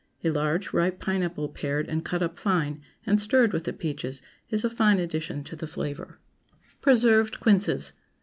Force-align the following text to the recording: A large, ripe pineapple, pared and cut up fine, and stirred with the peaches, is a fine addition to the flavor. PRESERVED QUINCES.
A 0.23 0.31
large, 0.31 0.73
ripe 0.73 0.97
pineapple, 0.99 1.49
pared 1.49 1.87
and 1.87 2.03
cut 2.03 2.23
up 2.23 2.39
fine, 2.39 2.81
and 3.05 3.21
stirred 3.21 3.53
with 3.53 3.65
the 3.65 3.71
peaches, 3.71 4.23
is 4.49 4.65
a 4.65 4.69
fine 4.71 4.97
addition 4.97 5.43
to 5.43 5.55
the 5.55 5.67
flavor. 5.67 6.17
PRESERVED 6.81 7.39
QUINCES. 7.39 7.93